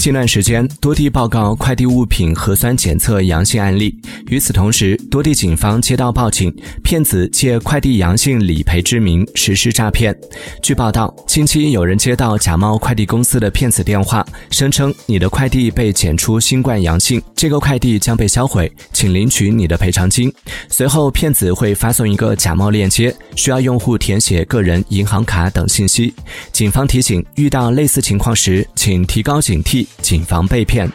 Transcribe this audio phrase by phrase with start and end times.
[0.00, 3.94] 近段时间，多地报告快递物品核酸检测阳性案例。
[4.28, 6.50] 与此同时，多地警方接到报警，
[6.82, 10.18] 骗子借快递阳性理赔之名实施诈骗。
[10.62, 20.32] 据报道，近期有人接到假冒快递公司的骗子电话，声称你的快递被检出新冠阳性，这个快递将被销毁，请领取你的赔偿金。
[20.70, 26.14] 随后，骗子会发送一个假冒链接，需要用户填写个人银行卡等信息。
[26.52, 29.86] 警方提醒，遇到类似情况时，请提高警惕。
[29.98, 30.90] 谨防被骗。